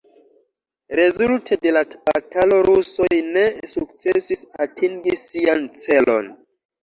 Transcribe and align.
Rezulte 0.99 1.57
de 1.65 1.73
la 1.75 1.81
batalo 2.07 2.61
rusoj 2.69 3.09
ne 3.35 3.43
sukcesis 3.75 4.41
atingi 4.67 5.17
sian 5.27 5.65
celon. 5.83 6.33